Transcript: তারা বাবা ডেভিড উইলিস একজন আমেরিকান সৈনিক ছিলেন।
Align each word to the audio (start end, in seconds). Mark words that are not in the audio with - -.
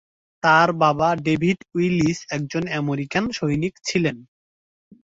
তারা 0.43 0.73
বাবা 0.83 1.09
ডেভিড 1.25 1.59
উইলিস 1.75 2.19
একজন 2.29 2.63
আমেরিকান 2.79 3.23
সৈনিক 3.31 3.73
ছিলেন। 3.83 4.17